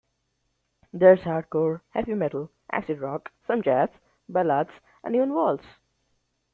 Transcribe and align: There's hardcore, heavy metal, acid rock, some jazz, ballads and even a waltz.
There's 0.91 1.19
hardcore, 1.19 1.81
heavy 1.91 2.15
metal, 2.15 2.49
acid 2.71 2.99
rock, 3.01 3.31
some 3.45 3.61
jazz, 3.61 3.89
ballads 4.27 4.71
and 5.03 5.15
even 5.15 5.29
a 5.29 5.33
waltz. 5.35 5.65